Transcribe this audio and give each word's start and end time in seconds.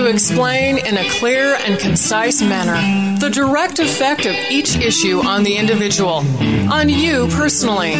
to 0.00 0.06
explain 0.06 0.78
in 0.78 0.96
a 0.96 1.10
clear 1.10 1.56
and 1.56 1.78
concise 1.78 2.40
manner 2.40 3.18
the 3.18 3.28
direct 3.28 3.78
effect 3.78 4.24
of 4.24 4.34
each 4.50 4.76
issue 4.76 5.20
on 5.20 5.42
the 5.42 5.54
individual, 5.54 6.24
on 6.72 6.88
you 6.88 7.28
personally, 7.28 7.96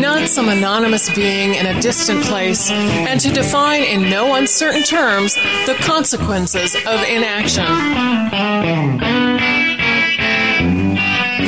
not 0.00 0.28
some 0.28 0.48
anonymous 0.48 1.14
being 1.14 1.54
in 1.54 1.66
a 1.66 1.80
distant 1.80 2.24
place, 2.24 2.72
and 2.72 3.20
to 3.20 3.32
define 3.32 3.84
in 3.84 4.10
no 4.10 4.34
uncertain 4.34 4.82
terms 4.82 5.36
the 5.66 5.76
consequences 5.82 6.74
of 6.74 7.00
inaction. 7.04 7.64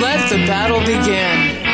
Let 0.00 0.30
the 0.30 0.36
battle 0.46 0.78
begin. 0.80 1.66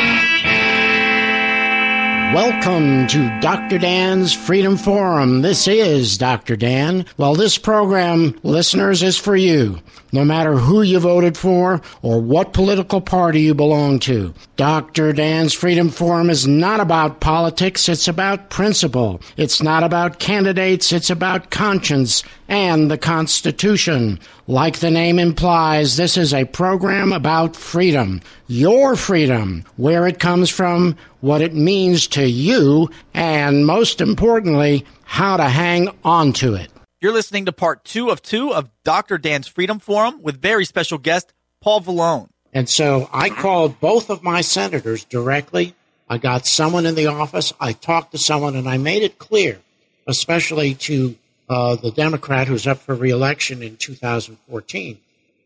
Welcome 2.34 3.06
to 3.08 3.40
Dr. 3.42 3.61
Dan's 3.78 4.32
Freedom 4.32 4.76
Forum. 4.76 5.42
This 5.42 5.66
is 5.68 6.18
Dr. 6.18 6.56
Dan. 6.56 7.06
Well, 7.16 7.34
this 7.34 7.58
program, 7.58 8.38
listeners, 8.42 9.02
is 9.02 9.16
for 9.16 9.36
you 9.36 9.80
no 10.12 10.24
matter 10.24 10.56
who 10.56 10.82
you 10.82 11.00
voted 11.00 11.36
for 11.36 11.80
or 12.02 12.20
what 12.20 12.52
political 12.52 13.00
party 13.00 13.40
you 13.40 13.54
belong 13.54 13.98
to. 14.00 14.32
Dr. 14.56 15.12
Dan's 15.12 15.54
Freedom 15.54 15.88
Forum 15.88 16.30
is 16.30 16.46
not 16.46 16.80
about 16.80 17.20
politics, 17.20 17.88
it's 17.88 18.06
about 18.06 18.50
principle. 18.50 19.20
It's 19.36 19.62
not 19.62 19.82
about 19.82 20.18
candidates, 20.18 20.92
it's 20.92 21.10
about 21.10 21.50
conscience 21.50 22.22
and 22.48 22.90
the 22.90 22.98
Constitution. 22.98 24.20
Like 24.46 24.78
the 24.80 24.90
name 24.90 25.18
implies, 25.18 25.96
this 25.96 26.16
is 26.16 26.34
a 26.34 26.44
program 26.44 27.12
about 27.12 27.56
freedom. 27.56 28.20
Your 28.46 28.96
freedom, 28.96 29.64
where 29.76 30.06
it 30.06 30.20
comes 30.20 30.50
from, 30.50 30.96
what 31.20 31.40
it 31.40 31.54
means 31.54 32.06
to 32.08 32.28
you, 32.28 32.90
and 33.14 33.66
most 33.66 34.00
importantly, 34.00 34.84
how 35.04 35.36
to 35.36 35.48
hang 35.48 35.88
on 36.04 36.32
to 36.34 36.54
it. 36.54 36.70
You're 37.02 37.12
listening 37.12 37.46
to 37.46 37.52
part 37.52 37.84
two 37.84 38.10
of 38.10 38.22
two 38.22 38.54
of 38.54 38.70
Dr. 38.84 39.18
Dan's 39.18 39.48
Freedom 39.48 39.80
Forum 39.80 40.22
with 40.22 40.40
very 40.40 40.64
special 40.64 40.98
guest 40.98 41.32
Paul 41.60 41.80
Valone. 41.80 42.28
And 42.52 42.68
so 42.68 43.10
I 43.12 43.28
called 43.28 43.80
both 43.80 44.08
of 44.08 44.22
my 44.22 44.40
senators 44.40 45.02
directly. 45.02 45.74
I 46.08 46.18
got 46.18 46.46
someone 46.46 46.86
in 46.86 46.94
the 46.94 47.08
office. 47.08 47.52
I 47.58 47.72
talked 47.72 48.12
to 48.12 48.18
someone, 48.18 48.54
and 48.54 48.68
I 48.68 48.78
made 48.78 49.02
it 49.02 49.18
clear, 49.18 49.58
especially 50.06 50.74
to 50.74 51.16
uh, 51.48 51.74
the 51.74 51.90
Democrat 51.90 52.46
who's 52.46 52.68
up 52.68 52.78
for 52.78 52.94
reelection 52.94 53.64
in 53.64 53.78
2014, 53.78 54.98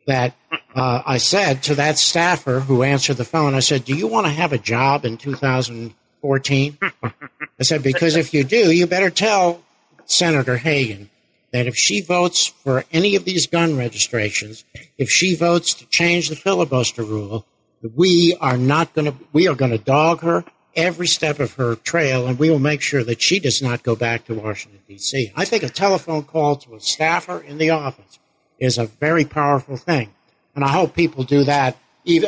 that 0.07 0.35
uh, 0.75 1.03
I 1.07 1.17
said 1.17 1.63
to 1.63 1.75
that 1.77 1.97
staffer 1.97 2.61
who 2.61 2.83
answered 2.83 3.17
the 3.17 3.25
phone, 3.25 3.55
I 3.55 3.61
said, 3.61 3.87
Do 3.87 3.97
you 3.97 4.09
want 4.09 4.27
to 4.27 4.33
have 4.33 4.53
a 4.53 4.59
job 4.59 5.07
in 5.07 5.17
2014? 5.17 6.79
I 7.03 7.63
said, 7.63 7.83
Because 7.83 8.15
if 8.15 8.35
you 8.35 8.45
do, 8.45 8.71
you 8.71 8.87
better 8.87 9.09
tell 9.09 9.63
Senator 10.05 10.59
Hagan 10.59 11.09
that 11.57 11.67
if 11.67 11.75
she 11.75 12.03
votes 12.03 12.47
for 12.47 12.85
any 12.93 13.17
of 13.17 13.25
these 13.25 13.47
gun 13.47 13.79
registrations, 13.79 14.63
if 14.99 15.09
she 15.09 15.35
votes 15.35 15.73
to 15.73 15.87
change 15.87 16.29
the 16.29 16.37
filibuster 16.37 17.03
rule, 17.03 17.47
we 17.95 18.37
are 18.43 18.59
not 18.59 18.93
going 18.93 19.07
to, 19.07 19.17
we 19.33 19.49
are 19.49 19.55
going 19.55 19.71
to 19.71 19.79
dog 19.79 20.21
her 20.21 20.45
every 20.75 21.07
step 21.07 21.41
of 21.41 21.55
her 21.55 21.75
trail, 21.75 22.27
and 22.27 22.39
we 22.39 22.51
will 22.51 22.59
make 22.59 22.83
sure 22.83 23.03
that 23.03 23.23
she 23.23 23.41
does 23.41 23.63
not 23.63 23.83
go 23.83 23.97
back 23.97 24.27
to 24.27 24.35
Washington, 24.35 24.81
D.C. 24.87 25.33
I 25.35 25.47
think 25.47 25.63
a 25.63 25.71
telephone 25.71 26.25
call 26.25 26.57
to 26.57 26.75
a 26.75 26.81
staffer 26.81 27.41
in 27.41 27.57
the 27.57 27.71
office 27.71 28.19
is 28.59 28.77
a 28.77 28.85
very 28.85 29.25
powerful 29.25 29.79
thing. 29.79 30.13
And 30.55 30.63
I 30.63 30.69
hope 30.69 30.95
people 30.95 31.25
do 31.25 31.43
that 31.45 31.79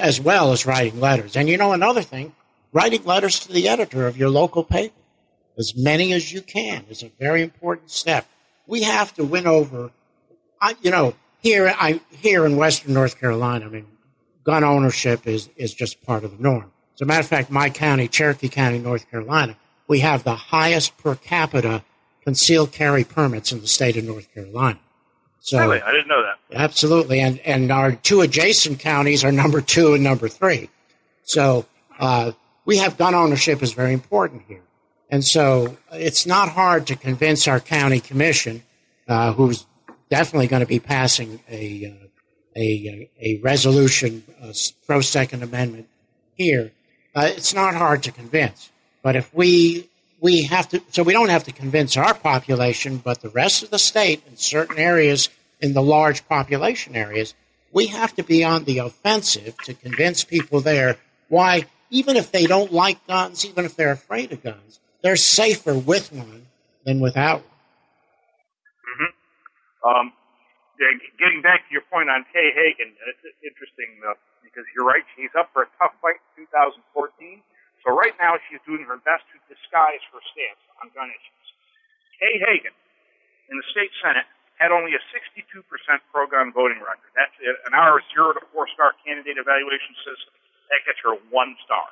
as 0.01 0.19
well 0.19 0.53
as 0.53 0.65
writing 0.65 1.01
letters. 1.01 1.37
And 1.37 1.51
you 1.51 1.59
know, 1.59 1.73
another 1.73 2.03
thing, 2.03 2.33
writing 2.73 3.05
letters 3.05 3.41
to 3.41 3.53
the 3.53 3.69
editor 3.69 4.07
of 4.07 4.17
your 4.17 4.31
local 4.31 4.65
paper, 4.65 4.95
as 5.59 5.75
many 5.77 6.15
as 6.15 6.33
you 6.33 6.41
can, 6.41 6.87
is 6.89 7.03
a 7.03 7.11
very 7.19 7.43
important 7.43 7.91
step 7.91 8.27
we 8.69 8.85
have 8.85 9.13
to 9.15 9.25
win 9.25 9.49
over. 9.49 9.91
I, 10.61 10.77
you 10.81 10.93
know, 10.93 11.15
here 11.41 11.75
I 11.77 12.01
here 12.11 12.47
in 12.47 12.57
Western 12.57 12.95
North 12.95 13.19
Carolina, 13.19 13.67
I 13.67 13.69
mean, 13.69 13.87
gun 14.45 14.63
ownership 14.63 15.27
is 15.27 15.49
is 15.57 15.75
just 15.75 16.01
part 16.05 16.23
of 16.23 16.37
the 16.37 16.43
norm. 16.43 16.71
As 16.95 17.01
a 17.01 17.07
matter 17.07 17.21
of 17.21 17.27
fact, 17.27 17.51
my 17.51 17.71
county, 17.71 18.07
Cherokee 18.07 18.49
County, 18.49 18.79
North 18.79 19.11
Carolina, 19.11 19.57
we 19.89 20.01
have 20.01 20.23
the 20.23 20.35
highest 20.35 20.97
per 20.99 21.17
capita 21.17 21.83
concealed 22.23 22.73
carry 22.73 23.05
permits 23.05 23.51
in 23.51 23.61
the 23.61 23.67
state 23.69 23.97
of 23.97 24.05
North 24.05 24.33
Carolina. 24.35 24.79
So, 25.41 25.59
really, 25.59 25.81
I 25.81 25.93
didn't 25.93 26.09
know 26.09 26.23
that. 26.23 26.39
Absolutely, 26.55 27.21
and 27.21 27.41
and 27.41 27.73
our 27.73 27.93
two 27.93 28.21
adjacent 28.21 28.81
counties 28.81 29.25
are 29.25 29.33
number 29.33 29.61
two 29.61 29.95
and 29.95 30.05
number 30.05 30.29
three. 30.29 30.69
So 31.23 31.67
uh, 31.99 32.33
we 32.65 32.79
have 32.79 32.97
gun 32.97 33.15
ownership 33.15 33.63
is 33.63 33.73
very 33.73 33.93
important 33.93 34.43
here. 34.49 34.63
And 35.11 35.25
so 35.25 35.77
it's 35.93 36.27
not 36.27 36.51
hard 36.51 36.87
to 36.89 36.97
convince 36.97 37.49
our 37.49 37.61
county 37.61 38.01
commission, 38.01 38.63
uh, 39.09 39.33
who's 39.33 39.67
definitely 40.11 40.49
going 40.49 40.61
to 40.61 40.67
be 40.67 40.81
passing 40.81 41.41
a, 41.49 41.87
uh, 41.87 42.07
a, 42.57 43.11
a 43.21 43.39
resolution 43.39 44.23
uh, 44.43 44.53
pro 44.87 45.01
Second 45.01 45.43
Amendment 45.43 45.89
here. 46.35 46.73
Uh, 47.15 47.31
it's 47.35 47.55
not 47.55 47.75
hard 47.75 48.03
to 48.03 48.13
convince. 48.13 48.71
But 49.03 49.17
if 49.17 49.33
we 49.35 49.89
we 50.21 50.43
have 50.43 50.69
to, 50.71 50.83
so 50.91 51.03
we 51.03 51.13
don't 51.13 51.29
have 51.29 51.45
to 51.45 51.53
convince 51.53 51.97
our 51.97 52.15
population, 52.15 52.99
but 52.99 53.21
the 53.21 53.29
rest 53.29 53.63
of 53.63 53.71
the 53.71 53.79
state 53.79 54.23
in 54.27 54.37
certain 54.37 54.79
areas, 54.79 55.29
in 55.61 55.75
the 55.75 55.83
large 55.83 56.27
population 56.29 56.97
areas, 56.97 57.35
we 57.73 57.87
have 57.87 58.15
to 58.17 58.23
be 58.23 58.45
on 58.45 58.65
the 58.65 58.79
offensive 58.79 59.57
to 59.65 59.75
convince 59.75 60.25
people 60.25 60.61
there 60.61 60.97
why, 61.29 61.67
even 61.91 62.17
if 62.17 62.33
they 62.33 62.47
don't 62.47 62.73
like 62.73 63.07
guns, 63.07 63.45
even 63.45 63.65
if 63.65 63.77
they're 63.77 63.93
afraid 63.93 64.33
of 64.33 64.43
guns, 64.43 64.81
they're 65.03 65.17
safer 65.17 65.75
with 65.75 66.13
one 66.13 66.47
than 66.85 67.01
without. 67.01 67.43
Mm-hmm. 68.87 69.11
Um, 69.89 70.13
getting 71.19 71.43
back 71.43 71.67
to 71.67 71.71
your 71.73 71.87
point 71.91 72.11
on 72.11 72.25
Kay 72.33 72.51
Hagan, 72.55 72.95
it's 73.07 73.23
interesting 73.43 73.99
because 74.43 74.65
you're 74.75 74.87
right. 74.87 75.05
She's 75.15 75.33
up 75.39 75.51
for 75.53 75.67
a 75.67 75.71
tough 75.79 75.95
fight 76.03 76.19
in 76.39 76.47
2014. 76.51 77.43
So 77.87 77.95
right 77.95 78.15
now 78.19 78.35
she's 78.51 78.63
doing 78.67 78.83
her 78.91 78.99
best 79.07 79.23
to 79.31 79.39
disguise 79.47 80.03
her 80.11 80.23
stance 80.35 80.63
on 80.83 80.91
gun 80.95 81.11
issues. 81.11 81.47
Kay 82.19 82.43
Hagan 82.43 82.75
in 83.49 83.57
the 83.57 83.67
state 83.71 83.95
senate 84.03 84.27
had 84.59 84.75
only 84.75 84.91
a 84.99 85.03
62% 85.15 85.39
pro-gun 86.11 86.51
voting 86.51 86.83
record. 86.83 87.11
That's 87.15 87.35
an 87.39 87.75
our 87.79 88.03
zero 88.11 88.35
to 88.35 88.43
four 88.51 88.67
star 88.75 88.99
candidate 89.07 89.39
evaluation 89.39 89.95
system. 90.03 90.35
That 90.75 90.83
gets 90.85 90.99
her 91.07 91.15
one 91.31 91.55
star. 91.63 91.87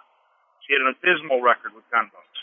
She 0.67 0.75
had 0.75 0.83
an 0.83 0.91
abysmal 0.99 1.41
record 1.41 1.73
with 1.79 1.87
gun 1.95 2.11
votes. 2.11 2.36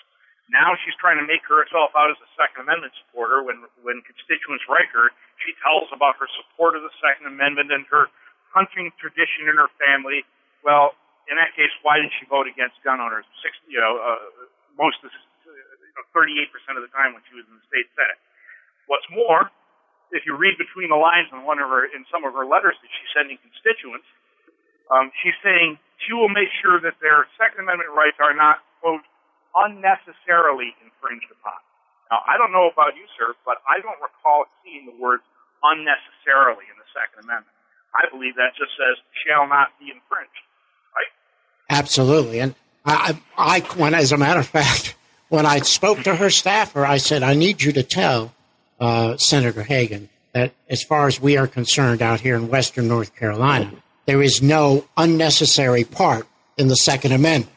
Now 0.54 0.78
she's 0.86 0.94
trying 1.02 1.18
to 1.18 1.26
make 1.26 1.42
herself 1.50 1.98
out 1.98 2.14
as 2.14 2.20
a 2.22 2.30
Second 2.38 2.70
Amendment 2.70 2.94
supporter. 3.02 3.42
When 3.42 3.66
when 3.82 4.06
constituents 4.06 4.62
write 4.70 4.94
her, 4.94 5.10
she 5.42 5.58
tells 5.66 5.90
about 5.90 6.22
her 6.22 6.30
support 6.38 6.78
of 6.78 6.86
the 6.86 6.94
Second 7.02 7.26
Amendment 7.26 7.74
and 7.74 7.90
her 7.90 8.14
hunting 8.54 8.94
tradition 9.02 9.50
in 9.50 9.58
her 9.58 9.74
family. 9.82 10.22
Well, 10.62 10.94
in 11.26 11.42
that 11.42 11.58
case, 11.58 11.74
why 11.82 11.98
did 11.98 12.14
she 12.22 12.30
vote 12.30 12.46
against 12.46 12.78
gun 12.86 13.02
owners? 13.02 13.26
Six, 13.42 13.58
you 13.66 13.82
know, 13.82 13.98
uh, 13.98 14.22
most 14.78 15.02
of 15.02 15.10
you 15.10 15.96
know, 15.98 16.06
38% 16.14 16.54
of 16.78 16.86
the 16.86 16.94
time 16.94 17.18
when 17.18 17.26
she 17.26 17.34
was 17.34 17.50
in 17.50 17.58
the 17.58 17.66
state 17.66 17.90
senate. 17.98 18.22
What's 18.86 19.08
more, 19.10 19.50
if 20.14 20.28
you 20.30 20.38
read 20.38 20.60
between 20.62 20.94
the 20.94 21.00
lines 21.00 21.34
in 21.34 21.42
one 21.48 21.58
of 21.58 21.66
her 21.66 21.90
in 21.90 22.06
some 22.14 22.28
of 22.28 22.38
her 22.38 22.46
letters 22.46 22.78
that 22.78 22.92
she's 22.94 23.12
sending 23.16 23.42
constituents, 23.42 24.06
um, 24.94 25.10
she's 25.24 25.36
saying 25.42 25.82
she 26.06 26.14
will 26.14 26.30
make 26.30 26.52
sure 26.62 26.78
that 26.84 27.00
their 27.02 27.26
Second 27.40 27.66
Amendment 27.66 27.90
rights 27.96 28.20
are 28.20 28.36
not 28.36 28.62
quote 28.84 29.02
unnecessarily 29.56 30.74
infringed 30.82 31.30
upon. 31.32 31.58
Now, 32.12 32.22
I 32.28 32.38
don't 32.38 32.52
know 32.52 32.70
about 32.70 32.96
you, 32.96 33.06
sir, 33.18 33.34
but 33.46 33.58
I 33.66 33.82
don't 33.82 33.98
recall 34.02 34.46
seeing 34.62 34.86
the 34.86 34.98
words 35.02 35.24
unnecessarily 35.64 36.66
in 36.70 36.78
the 36.78 36.88
Second 36.94 37.26
Amendment. 37.26 37.54
I 37.96 38.10
believe 38.10 38.36
that 38.36 38.58
just 38.58 38.74
says 38.78 38.98
shall 39.26 39.48
not 39.48 39.70
be 39.80 39.86
infringed, 39.94 40.44
right? 40.94 41.12
Absolutely. 41.70 42.40
And 42.40 42.56
I, 42.86 43.18
I, 43.38 43.60
when, 43.78 43.94
as 43.94 44.12
a 44.12 44.18
matter 44.18 44.42
of 44.42 44.48
fact, 44.48 44.96
when 45.30 45.46
I 45.46 45.60
spoke 45.60 46.04
to 46.04 46.16
her 46.16 46.30
staffer, 46.30 46.86
I 46.86 46.98
said, 46.98 47.24
I 47.24 47.34
need 47.34 47.62
you 47.62 47.72
to 47.74 47.84
tell 47.84 48.34
uh, 48.80 49.18
Senator 49.18 49.64
Hagan 49.64 50.10
that 50.34 50.54
as 50.70 50.84
far 50.84 51.08
as 51.08 51.22
we 51.22 51.38
are 51.38 51.48
concerned 51.48 52.02
out 52.02 52.22
here 52.22 52.36
in 52.36 52.50
Western 52.50 52.88
North 52.88 53.16
Carolina, 53.16 53.72
there 54.06 54.22
is 54.22 54.42
no 54.42 54.86
unnecessary 54.98 55.84
part 55.84 56.28
in 56.58 56.68
the 56.68 56.76
Second 56.76 57.14
Amendment. 57.14 57.53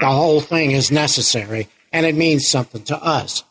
The, 0.00 0.06
whole 0.06 0.40
thing 0.40 0.72
is 0.72 0.90
necessary, 0.90 1.68
and 1.92 2.06
it 2.06 2.14
means 2.14 2.48
something 2.48 2.82
to 2.84 3.02
us. 3.02 3.44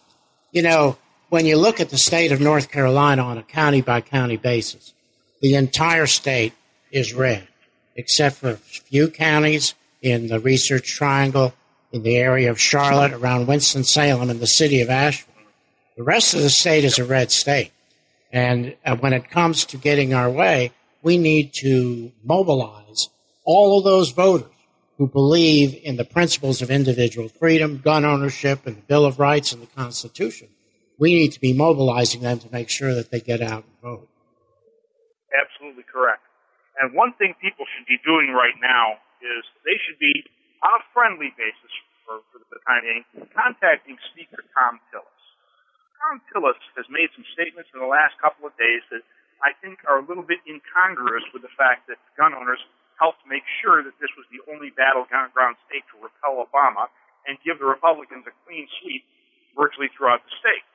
You 0.52 0.62
know, 0.62 0.98
when 1.30 1.46
you 1.46 1.58
look 1.58 1.80
at 1.80 1.90
the 1.90 1.98
state 1.98 2.32
of 2.32 2.40
North 2.40 2.72
Carolina 2.72 3.24
on 3.24 3.38
a 3.38 3.44
county 3.44 3.82
by 3.82 4.02
county 4.02 4.38
basis, 4.38 4.94
the 5.42 5.56
entire 5.56 6.08
state 6.08 6.54
is 6.92 7.14
red, 7.14 7.48
except 7.96 8.38
for 8.38 8.52
a 8.52 8.56
few 8.58 9.10
counties 9.10 9.76
in 10.02 10.28
the 10.28 10.40
Research 10.40 10.88
Triangle, 10.88 11.54
in 11.92 12.04
the 12.04 12.18
area 12.18 12.50
of 12.50 12.60
Charlotte, 12.60 13.14
around 13.14 13.48
Winston-Salem, 13.48 14.30
and 14.30 14.40
the 14.40 14.48
city 14.48 14.82
of 14.82 14.90
Asheville. 14.90 15.34
The 15.98 16.04
rest 16.04 16.34
of 16.34 16.42
the 16.42 16.50
state 16.50 16.84
is 16.84 17.00
a 17.00 17.06
red 17.06 17.32
state. 17.32 17.72
And 18.32 18.76
uh, 18.86 18.98
when 18.98 19.14
it 19.14 19.30
comes 19.30 19.66
to 19.66 19.78
getting 19.78 20.14
our 20.14 20.30
way, 20.30 20.72
we 21.02 21.18
need 21.18 21.54
to 21.62 22.12
mobilize 22.24 23.10
all 23.46 23.78
of 23.78 23.86
those 23.86 24.12
voters 24.12 24.50
who 24.98 25.08
believe 25.08 25.76
in 25.84 25.98
the 25.98 26.06
principles 26.06 26.62
of 26.62 26.72
individual 26.72 27.28
freedom, 27.28 27.82
gun 27.84 28.06
ownership, 28.06 28.66
and 28.66 28.78
the 28.78 28.88
Bill 28.88 29.06
of 29.06 29.20
Rights 29.20 29.52
and 29.52 29.62
the 29.62 29.68
Constitution. 29.68 30.48
We 30.98 31.14
need 31.14 31.34
to 31.34 31.42
be 31.42 31.52
mobilizing 31.52 32.22
them 32.22 32.40
to 32.40 32.52
make 32.52 32.70
sure 32.70 32.96
that 32.96 33.12
they 33.12 33.20
get 33.20 33.42
out 33.42 33.66
and 33.68 33.76
vote. 33.84 34.08
Absolutely 35.36 35.84
correct. 35.84 36.24
And 36.80 36.96
one 36.96 37.12
thing 37.20 37.36
people 37.44 37.68
should 37.76 37.88
be 37.88 38.00
doing 38.08 38.32
right 38.32 38.56
now 38.64 39.00
is 39.20 39.44
they 39.68 39.76
should 39.84 40.00
be, 40.00 40.24
on 40.64 40.80
a 40.80 40.84
friendly 40.96 41.36
basis 41.36 41.74
for, 42.08 42.24
for 42.32 42.40
the 42.40 42.60
time 42.64 42.84
being, 42.88 43.04
contacting 43.36 44.00
Speaker 44.16 44.48
Thom 44.56 44.80
Tillis. 44.92 45.24
Thom 46.00 46.24
Tillis 46.32 46.60
has 46.80 46.88
made 46.88 47.12
some 47.12 47.28
statements 47.36 47.68
in 47.76 47.84
the 47.84 47.92
last 47.92 48.16
couple 48.24 48.48
of 48.48 48.56
days 48.56 48.84
that 48.96 49.04
I 49.44 49.52
think 49.60 49.84
are 49.84 50.00
a 50.00 50.06
little 50.08 50.24
bit 50.24 50.40
incongruous 50.48 51.28
with 51.36 51.44
the 51.44 51.52
fact 51.60 51.92
that 51.92 52.00
gun 52.16 52.32
owners 52.32 52.64
helped 53.00 53.24
make 53.28 53.44
sure 53.62 53.84
that 53.84 53.96
this 54.00 54.12
was 54.16 54.26
the 54.32 54.42
only 54.52 54.72
battleground 54.76 55.60
state 55.68 55.84
to 55.92 56.00
repel 56.00 56.40
Obama 56.44 56.88
and 57.28 57.36
give 57.44 57.60
the 57.60 57.68
Republicans 57.68 58.24
a 58.28 58.34
clean 58.46 58.68
sweep 58.82 59.04
virtually 59.58 59.90
throughout 59.96 60.24
the 60.24 60.34
state. 60.40 60.66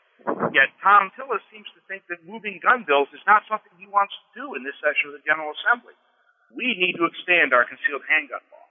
Yet 0.52 0.68
Thom 0.84 1.08
Tillis 1.16 1.40
seems 1.48 1.68
to 1.72 1.80
think 1.88 2.04
that 2.12 2.20
moving 2.28 2.60
gun 2.60 2.84
bills 2.84 3.08
is 3.16 3.24
not 3.24 3.48
something 3.48 3.72
he 3.80 3.88
wants 3.88 4.12
to 4.12 4.26
do 4.36 4.44
in 4.52 4.60
this 4.66 4.76
session 4.84 5.12
of 5.12 5.14
the 5.16 5.24
General 5.24 5.56
Assembly. 5.56 5.96
We 6.52 6.76
need 6.76 6.98
to 7.00 7.08
expand 7.08 7.56
our 7.56 7.64
concealed 7.64 8.04
handgun 8.04 8.44
law. 8.52 8.66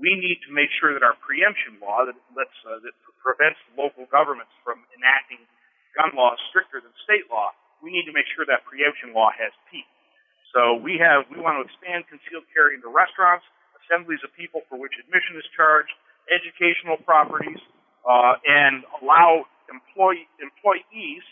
We 0.00 0.16
need 0.16 0.40
to 0.48 0.50
make 0.54 0.72
sure 0.80 0.96
that 0.96 1.04
our 1.04 1.18
preemption 1.20 1.76
law 1.82 2.08
that 2.08 2.16
lets 2.32 2.56
uh, 2.64 2.80
that 2.82 2.96
prevents 3.20 3.60
local 3.76 4.08
governments 4.08 4.54
from 4.64 4.82
enacting 4.96 5.44
gun 5.94 6.16
laws 6.16 6.40
stricter 6.50 6.80
than 6.80 6.90
state 7.06 7.28
law. 7.30 7.52
We 7.84 7.92
need 7.92 8.08
to 8.08 8.14
make 8.16 8.26
sure 8.32 8.48
that 8.48 8.64
preemption 8.64 9.12
law 9.12 9.30
has 9.34 9.52
teeth. 9.70 9.93
So 10.54 10.78
we 10.78 11.02
have 11.02 11.26
we 11.28 11.42
want 11.42 11.58
to 11.58 11.66
expand 11.66 12.06
concealed 12.06 12.46
carry 12.54 12.78
into 12.78 12.86
restaurants, 12.86 13.42
assemblies 13.82 14.22
of 14.22 14.30
people 14.38 14.62
for 14.70 14.78
which 14.78 14.94
admission 15.02 15.34
is 15.34 15.44
charged, 15.50 15.90
educational 16.30 16.96
properties, 17.02 17.58
uh, 18.06 18.38
and 18.46 18.86
allow 19.02 19.50
employee, 19.66 20.30
employees 20.38 21.26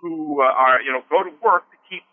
who 0.00 0.44
uh, 0.44 0.52
are, 0.52 0.84
you 0.84 0.92
know, 0.92 1.02
go 1.10 1.24
to 1.24 1.32
work 1.42 1.64
to 1.72 1.78
keep 1.88 2.04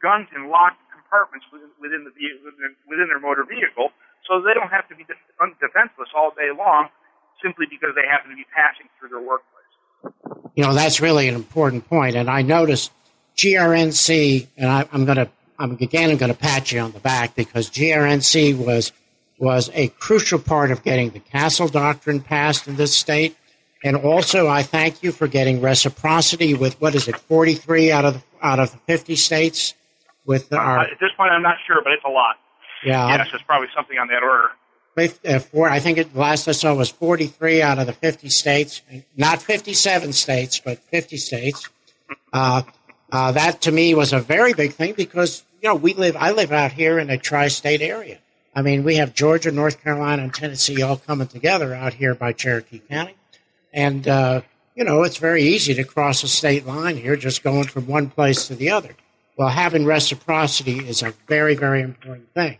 guns 0.00 0.30
in 0.32 0.48
locked 0.48 0.80
compartments 0.94 1.44
within, 1.52 1.68
within 1.82 2.06
the 2.06 2.12
within, 2.46 2.78
within 2.88 3.06
their 3.10 3.20
motor 3.20 3.44
vehicle, 3.44 3.90
so 4.24 4.40
they 4.40 4.54
don't 4.54 4.70
have 4.70 4.88
to 4.88 4.96
be 4.96 5.04
defenseless 5.04 6.08
all 6.14 6.30
day 6.30 6.54
long 6.56 6.88
simply 7.42 7.66
because 7.68 7.90
they 7.94 8.06
happen 8.06 8.30
to 8.30 8.36
be 8.36 8.46
passing 8.54 8.86
through 8.98 9.10
their 9.10 9.20
workplace. 9.20 9.50
You 10.54 10.64
know, 10.64 10.72
that's 10.72 11.00
really 11.00 11.28
an 11.28 11.34
important 11.34 11.88
point, 11.88 12.16
and 12.16 12.30
I 12.30 12.42
noticed 12.42 12.92
GRNC, 13.36 14.46
and 14.56 14.70
I, 14.70 14.88
I'm 14.92 15.04
going 15.04 15.18
to, 15.18 15.28
I'm 15.58 15.72
again, 15.72 16.10
I'm 16.10 16.16
going 16.16 16.32
to 16.32 16.38
pat 16.38 16.72
you 16.72 16.80
on 16.80 16.92
the 16.92 17.00
back 17.00 17.34
because 17.34 17.70
GRNC 17.70 18.58
was 18.58 18.92
was 19.38 19.70
a 19.74 19.88
crucial 19.88 20.38
part 20.38 20.70
of 20.70 20.82
getting 20.82 21.10
the 21.10 21.20
Castle 21.20 21.68
Doctrine 21.68 22.20
passed 22.20 22.68
in 22.68 22.76
this 22.76 22.96
state. 22.96 23.36
And 23.82 23.96
also, 23.96 24.48
I 24.48 24.62
thank 24.62 25.02
you 25.02 25.12
for 25.12 25.28
getting 25.28 25.60
reciprocity 25.60 26.54
with 26.54 26.80
what 26.80 26.94
is 26.94 27.06
it, 27.06 27.18
43 27.18 27.92
out 27.92 28.04
of 28.06 28.14
the, 28.14 28.22
out 28.40 28.58
of 28.58 28.72
the 28.72 28.78
50 28.78 29.14
states. 29.16 29.74
With 30.26 30.50
our, 30.54 30.78
uh, 30.78 30.84
at 30.84 30.98
this 31.00 31.10
point, 31.18 31.32
I'm 31.32 31.42
not 31.42 31.56
sure, 31.66 31.82
but 31.84 31.92
it's 31.92 32.04
a 32.06 32.08
lot. 32.08 32.36
Yeah, 32.82 33.08
yes, 33.08 33.28
it's 33.34 33.42
probably 33.42 33.68
something 33.76 33.98
on 33.98 34.08
that 34.08 34.22
order. 34.22 34.52
Uh, 34.96 35.38
four, 35.38 35.68
I 35.68 35.80
think 35.80 35.98
it, 35.98 36.16
last 36.16 36.48
I 36.48 36.52
saw 36.52 36.74
was 36.74 36.88
43 36.88 37.60
out 37.60 37.78
of 37.78 37.86
the 37.86 37.92
50 37.92 38.30
states, 38.30 38.80
not 39.16 39.42
57 39.42 40.12
states, 40.14 40.60
but 40.60 40.78
50 40.78 41.16
states. 41.18 41.68
Uh, 42.32 42.62
uh, 43.14 43.32
that 43.32 43.62
to 43.62 43.72
me 43.72 43.94
was 43.94 44.12
a 44.12 44.18
very 44.18 44.52
big 44.52 44.72
thing 44.72 44.92
because 44.92 45.44
you 45.62 45.68
know 45.68 45.74
we 45.76 45.94
live. 45.94 46.16
I 46.16 46.32
live 46.32 46.52
out 46.52 46.72
here 46.72 46.98
in 46.98 47.10
a 47.10 47.16
tri-state 47.16 47.80
area. 47.80 48.18
I 48.56 48.62
mean, 48.62 48.84
we 48.84 48.96
have 48.96 49.14
Georgia, 49.14 49.50
North 49.50 49.82
Carolina, 49.82 50.22
and 50.22 50.34
Tennessee 50.34 50.82
all 50.82 50.96
coming 50.96 51.26
together 51.26 51.74
out 51.74 51.94
here 51.94 52.14
by 52.14 52.32
Cherokee 52.32 52.78
County. 52.78 53.16
And, 53.72 54.06
uh, 54.06 54.42
you 54.76 54.84
know, 54.84 55.02
it's 55.02 55.16
very 55.16 55.42
easy 55.42 55.74
to 55.74 55.84
cross 55.84 56.22
a 56.22 56.28
state 56.28 56.64
line 56.64 56.96
here, 56.96 57.16
just 57.16 57.42
going 57.42 57.64
from 57.64 57.86
one 57.86 58.10
place 58.10 58.46
to 58.46 58.54
the 58.54 58.70
other. 58.70 58.94
Well, 59.36 59.48
having 59.48 59.84
reciprocity 59.84 60.78
is 60.78 61.02
a 61.02 61.14
very, 61.26 61.56
very 61.56 61.82
important 61.82 62.32
thing. 62.34 62.58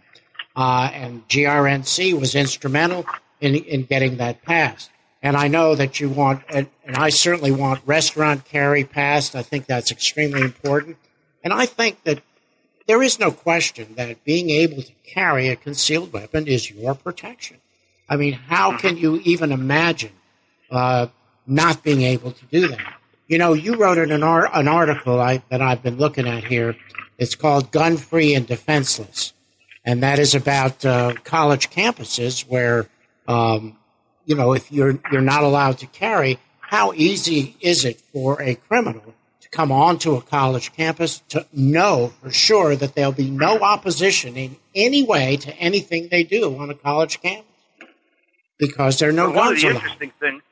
Uh, 0.56 0.90
and 0.92 1.26
GRNC 1.28 2.18
was 2.18 2.34
instrumental 2.34 3.06
in, 3.40 3.54
in 3.54 3.84
getting 3.84 4.16
that 4.16 4.42
passed. 4.42 4.90
And 5.24 5.36
I 5.36 5.48
know 5.48 5.74
that 5.74 5.98
you 5.98 6.08
want, 6.08 6.44
and, 6.48 6.68
and 6.84 6.96
I 6.96 7.08
certainly 7.08 7.50
want 7.50 7.80
restaurant 7.84 8.44
carry 8.44 8.84
passed. 8.84 9.34
I 9.34 9.42
think 9.42 9.66
that's 9.66 9.90
extremely 9.90 10.42
important. 10.42 10.96
And 11.42 11.52
I 11.52 11.66
think 11.66 12.04
that 12.04 12.22
there 12.86 13.02
is 13.02 13.18
no 13.18 13.32
question 13.32 13.94
that 13.96 14.22
being 14.22 14.50
able 14.50 14.82
to 14.82 14.92
carry 15.04 15.48
a 15.48 15.56
concealed 15.56 16.12
weapon 16.12 16.46
is 16.46 16.70
your 16.70 16.94
protection. 16.94 17.56
I 18.08 18.14
mean, 18.16 18.34
how 18.34 18.76
can 18.76 18.96
you 18.96 19.16
even 19.24 19.50
imagine 19.50 20.12
uh, 20.70 21.06
not 21.46 21.82
being 21.82 22.02
able 22.02 22.32
to 22.32 22.44
do 22.46 22.68
that. 22.68 22.94
You 23.26 23.38
know, 23.38 23.52
you 23.52 23.76
wrote 23.76 23.98
an, 23.98 24.22
ar- 24.22 24.50
an 24.54 24.68
article 24.68 25.20
I, 25.20 25.42
that 25.48 25.62
I've 25.62 25.82
been 25.82 25.96
looking 25.96 26.26
at 26.26 26.44
here. 26.44 26.76
It's 27.18 27.34
called 27.34 27.70
Gun 27.70 27.96
Free 27.96 28.34
and 28.34 28.46
Defenseless. 28.46 29.32
And 29.84 30.02
that 30.02 30.18
is 30.18 30.34
about 30.34 30.84
uh, 30.84 31.14
college 31.24 31.70
campuses 31.70 32.46
where, 32.46 32.88
um, 33.28 33.76
you 34.24 34.34
know, 34.34 34.52
if 34.52 34.70
you're, 34.72 34.98
you're 35.12 35.20
not 35.20 35.42
allowed 35.42 35.78
to 35.78 35.86
carry, 35.86 36.38
how 36.60 36.92
easy 36.94 37.56
is 37.60 37.84
it 37.84 38.00
for 38.00 38.40
a 38.42 38.54
criminal 38.54 39.14
to 39.40 39.48
come 39.50 39.70
onto 39.70 40.14
a 40.14 40.22
college 40.22 40.72
campus 40.72 41.20
to 41.28 41.46
know 41.52 42.12
for 42.22 42.30
sure 42.30 42.74
that 42.76 42.94
there'll 42.94 43.12
be 43.12 43.30
no 43.30 43.58
opposition 43.60 44.36
in 44.36 44.56
any 44.74 45.02
way 45.02 45.36
to 45.36 45.54
anything 45.56 46.08
they 46.10 46.24
do 46.24 46.56
on 46.58 46.70
a 46.70 46.74
college 46.74 47.20
campus? 47.20 47.50
Because 48.58 48.98
there 48.98 49.08
are 49.08 49.12
no 49.12 49.30
well, 49.30 49.50
guns 49.50 49.64
one 49.64 49.76
of 49.76 49.82
the 49.82 49.84
interesting 49.84 50.12
things 50.20 50.42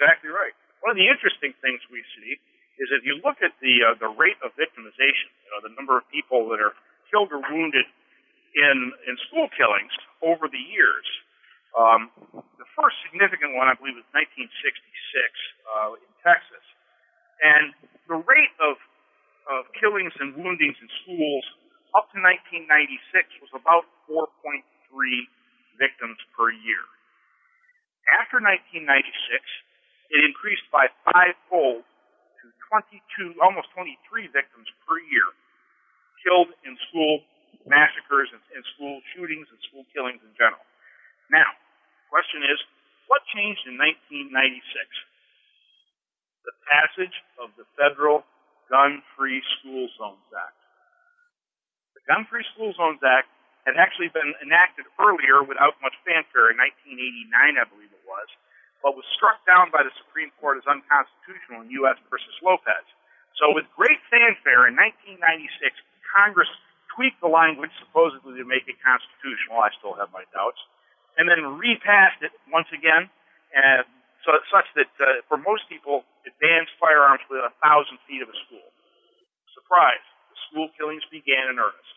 exactly 0.00 0.32
right. 0.32 0.56
One 0.80 0.96
of 0.96 0.96
the 0.96 1.12
interesting 1.12 1.52
things 1.60 1.84
we 1.92 2.00
see 2.16 2.40
is 2.80 2.88
if 2.96 3.04
you 3.04 3.20
look 3.20 3.44
at 3.44 3.52
the 3.60 3.84
uh, 3.84 4.00
the 4.00 4.08
rate 4.08 4.40
of 4.40 4.56
victimization, 4.56 5.28
you 5.44 5.50
know, 5.52 5.60
the 5.60 5.76
number 5.76 6.00
of 6.00 6.08
people 6.08 6.48
that 6.48 6.60
are 6.64 6.72
killed 7.12 7.28
or 7.28 7.44
wounded 7.44 7.84
in 8.56 8.92
in 9.04 9.14
school 9.28 9.52
killings 9.52 9.92
over 10.24 10.48
the 10.48 10.64
years. 10.72 11.04
Um, 11.76 12.10
the 12.58 12.68
first 12.74 12.98
significant 13.06 13.54
one, 13.54 13.70
I 13.70 13.74
believe, 13.78 13.94
was 13.94 14.08
1966 14.12 14.50
uh, 15.70 15.94
in 15.96 16.10
Texas, 16.26 16.66
and 17.40 17.72
the 18.10 18.18
rate 18.18 18.54
of 18.58 18.76
of 19.50 19.66
killings 19.74 20.14
and 20.22 20.36
woundings 20.38 20.78
in 20.78 20.88
schools 21.02 21.42
up 21.96 22.06
to 22.14 22.18
1996 22.22 22.70
was 23.42 23.50
about 23.50 23.82
4.3 24.06 24.62
victims 25.74 26.18
per 26.38 26.54
year. 26.54 26.84
After 28.22 28.38
1996, 28.38 28.94
it 30.14 30.22
increased 30.22 30.66
by 30.70 30.86
fivefold 31.02 31.82
to 31.82 32.46
22, 32.70 33.42
almost 33.42 33.74
23 33.74 34.30
victims 34.30 34.68
per 34.86 35.02
year 35.10 35.26
killed 36.22 36.52
in 36.62 36.78
school 36.90 37.24
massacres 37.66 38.30
and, 38.30 38.42
and 38.54 38.62
school 38.76 39.02
shootings 39.12 39.48
and 39.50 39.58
school 39.66 39.84
killings 39.90 40.20
in 40.22 40.32
general. 40.38 40.62
Now, 41.32 41.48
the 41.48 42.06
question 42.10 42.46
is, 42.46 42.58
what 43.10 43.22
changed 43.34 43.66
in 43.66 43.74
1996? 43.78 44.19
The 46.46 46.56
passage 46.70 47.14
of 47.42 47.50
the 47.58 47.66
federal 47.74 48.24
Gun-Free 48.70 49.42
School 49.58 49.90
Zones 49.98 50.30
Act. 50.32 50.56
The 51.98 52.02
Gun-Free 52.06 52.46
School 52.54 52.72
Zones 52.78 53.02
Act 53.02 53.28
had 53.66 53.76
actually 53.76 54.08
been 54.08 54.32
enacted 54.40 54.86
earlier 54.96 55.42
without 55.44 55.76
much 55.84 55.94
fanfare 56.06 56.54
in 56.54 56.56
1989, 56.56 57.60
I 57.60 57.66
believe 57.68 57.92
it 57.92 58.06
was 58.08 58.30
but 58.82 58.96
was 58.96 59.04
struck 59.16 59.40
down 59.44 59.68
by 59.68 59.84
the 59.84 59.92
Supreme 60.04 60.32
Court 60.40 60.56
as 60.56 60.64
unconstitutional 60.64 61.64
in 61.64 61.72
U.S. 61.84 62.00
versus 62.08 62.32
Lopez. 62.40 62.84
So, 63.36 63.52
with 63.52 63.68
great 63.76 64.00
fanfare 64.08 64.68
in 64.68 64.76
1996, 64.76 65.76
Congress 66.12 66.50
tweaked 66.92 67.20
the 67.22 67.30
language 67.30 67.72
supposedly 67.78 68.36
to 68.40 68.44
make 68.48 68.66
it 68.66 68.76
constitutional. 68.82 69.62
I 69.62 69.70
still 69.78 69.94
have 69.96 70.10
my 70.12 70.26
doubts, 70.34 70.60
and 71.16 71.28
then 71.28 71.60
repassed 71.60 72.20
it 72.24 72.32
once 72.50 72.68
again, 72.72 73.08
and 73.54 73.86
so 74.26 74.36
such 74.52 74.68
that 74.76 74.92
uh, 75.00 75.24
for 75.28 75.40
most 75.40 75.68
people, 75.68 76.04
it 76.28 76.36
bans 76.40 76.68
firearms 76.76 77.24
within 77.28 77.48
a 77.48 77.54
thousand 77.64 77.96
feet 78.04 78.20
of 78.20 78.28
a 78.28 78.36
school. 78.46 78.68
Surprise! 79.56 80.02
The 80.30 80.38
school 80.50 80.68
killings 80.76 81.02
began 81.08 81.48
in 81.48 81.56
earnest. 81.56 81.94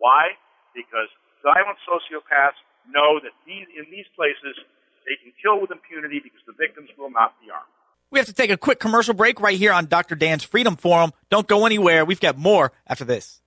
Why? 0.00 0.34
Because 0.72 1.10
violent 1.44 1.78
sociopaths, 1.84 2.58
know 2.90 3.20
that 3.22 3.32
these, 3.46 3.68
in 3.76 3.84
these 3.90 4.08
places 4.16 4.56
they 5.04 5.16
can 5.22 5.32
kill 5.40 5.60
with 5.60 5.70
impunity 5.70 6.20
because 6.22 6.40
the 6.46 6.52
victims 6.58 6.88
will 6.98 7.10
not 7.10 7.34
be 7.40 7.50
armed. 7.50 7.68
We 8.10 8.18
have 8.18 8.26
to 8.26 8.32
take 8.32 8.50
a 8.50 8.56
quick 8.56 8.80
commercial 8.80 9.14
break 9.14 9.40
right 9.40 9.56
here 9.56 9.72
on 9.72 9.86
Dr. 9.86 10.14
Dan's 10.14 10.42
Freedom 10.42 10.76
Forum. 10.76 11.12
Don't 11.30 11.46
go 11.46 11.66
anywhere. 11.66 12.04
We've 12.04 12.20
got 12.20 12.36
more 12.38 12.72
after 12.86 13.04
this. 13.04 13.40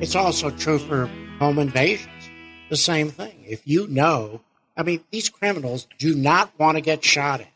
It's 0.00 0.16
also 0.16 0.50
true 0.50 0.78
for 0.78 1.06
home 1.38 1.58
invasions. 1.58 2.10
The 2.68 2.76
same 2.76 3.10
thing. 3.10 3.44
If 3.46 3.66
you 3.66 3.86
know, 3.86 4.40
I 4.76 4.82
mean, 4.82 5.04
these 5.10 5.28
criminals 5.28 5.86
do 5.98 6.14
not 6.14 6.50
want 6.58 6.76
to 6.76 6.80
get 6.80 7.04
shot 7.04 7.40
at. 7.40 7.52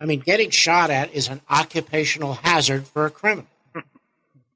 I 0.00 0.04
mean, 0.06 0.20
getting 0.20 0.50
shot 0.50 0.90
at 0.90 1.12
is 1.12 1.28
an 1.28 1.40
occupational 1.50 2.34
hazard 2.34 2.86
for 2.86 3.06
a 3.06 3.10
criminal, 3.10 3.48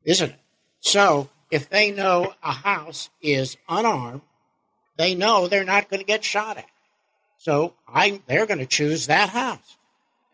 isn't 0.04 0.30
it? 0.30 0.40
So 0.80 1.30
if 1.50 1.68
they 1.68 1.90
know 1.90 2.34
a 2.42 2.52
house 2.52 3.10
is 3.22 3.56
unarmed, 3.68 4.22
they 4.96 5.14
know 5.14 5.48
they're 5.48 5.64
not 5.64 5.88
going 5.88 6.00
to 6.00 6.06
get 6.06 6.24
shot 6.24 6.58
at. 6.58 6.66
So 7.38 7.74
I, 7.88 8.20
they're 8.26 8.46
going 8.46 8.58
to 8.58 8.66
choose 8.66 9.06
that 9.06 9.30
house. 9.30 9.76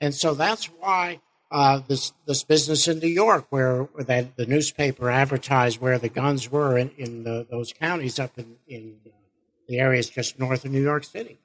And 0.00 0.14
so 0.14 0.34
that's 0.34 0.66
why 0.66 1.20
uh, 1.50 1.80
this 1.88 2.12
this 2.26 2.44
business 2.44 2.86
in 2.86 2.98
New 2.98 3.08
York, 3.08 3.46
where, 3.50 3.82
where 3.82 4.04
that 4.04 4.36
the 4.36 4.46
newspaper 4.46 5.10
advertised 5.10 5.80
where 5.80 5.98
the 5.98 6.08
guns 6.08 6.50
were 6.50 6.78
in, 6.78 6.90
in 6.96 7.24
the, 7.24 7.46
those 7.50 7.72
counties 7.72 8.18
up 8.18 8.38
in, 8.38 8.56
in 8.68 8.96
the 9.68 9.78
areas 9.78 10.08
just 10.08 10.38
north 10.38 10.64
of 10.64 10.70
New 10.70 10.82
York 10.82 11.04
City. 11.04 11.38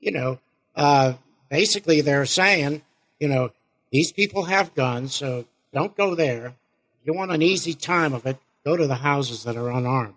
You 0.00 0.12
know, 0.12 0.38
uh, 0.76 1.14
basically 1.50 2.00
they're 2.00 2.26
saying, 2.26 2.82
you 3.18 3.28
know, 3.28 3.52
these 3.90 4.12
people 4.12 4.44
have 4.44 4.74
guns, 4.74 5.14
so 5.14 5.46
don't 5.72 5.96
go 5.96 6.14
there. 6.14 6.54
You 7.04 7.14
want 7.14 7.32
an 7.32 7.42
easy 7.42 7.74
time 7.74 8.12
of 8.12 8.26
it, 8.26 8.36
go 8.64 8.76
to 8.76 8.86
the 8.86 8.96
houses 8.96 9.44
that 9.44 9.56
are 9.56 9.70
unarmed. 9.70 10.14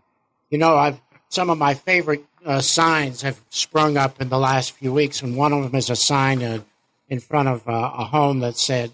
You 0.50 0.58
know, 0.58 0.76
I've 0.76 1.00
some 1.30 1.50
of 1.50 1.58
my 1.58 1.74
favorite 1.74 2.26
uh, 2.46 2.60
signs 2.60 3.22
have 3.22 3.40
sprung 3.50 3.96
up 3.96 4.22
in 4.22 4.28
the 4.28 4.38
last 4.38 4.74
few 4.74 4.92
weeks, 4.92 5.22
and 5.22 5.38
one 5.38 5.54
of 5.54 5.64
them 5.64 5.76
is 5.76 5.90
a 5.90 5.96
sign 5.96 6.44
uh, 6.44 6.60
in 7.08 7.22
front 7.22 7.48
of 7.48 7.68
uh, 7.68 7.72
a 7.98 8.04
home 8.04 8.40
that 8.42 8.58
said, 8.58 8.92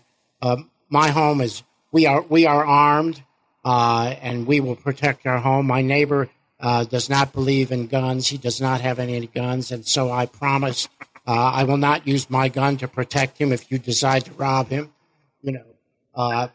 "My 0.89 1.09
home 1.09 1.41
is 1.41 1.63
we 1.91 2.05
are 2.05 2.21
we 2.21 2.45
are 2.45 2.65
armed, 2.65 3.23
uh, 3.65 4.15
and 4.21 4.47
we 4.47 4.59
will 4.59 4.75
protect 4.75 5.25
our 5.25 5.39
home." 5.39 5.67
My 5.67 5.81
neighbor 5.81 6.29
uh, 6.59 6.83
does 6.85 7.09
not 7.09 7.33
believe 7.33 7.71
in 7.71 7.87
guns; 7.87 8.27
he 8.27 8.37
does 8.37 8.61
not 8.61 8.81
have 8.81 8.99
any 8.99 9.27
guns, 9.27 9.71
and 9.71 9.87
so 9.87 10.11
I 10.11 10.25
promise 10.25 10.87
I 11.25 11.65
will 11.65 11.77
not 11.77 12.07
use 12.07 12.29
my 12.29 12.47
gun 12.47 12.77
to 12.77 12.87
protect 12.87 13.37
him 13.37 13.51
if 13.51 13.69
you 13.69 13.77
decide 13.77 14.25
to 14.25 14.31
rob 14.33 14.69
him. 14.69 14.93
You 15.41 15.51
know, 15.53 16.49